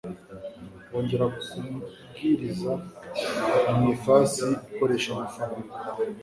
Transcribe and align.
bongera 0.89 1.25
kubwiriza 1.47 2.71
mu 3.75 3.83
ifasi 3.95 4.45
ikoresha 4.71 5.07
amafaranga 5.15 5.71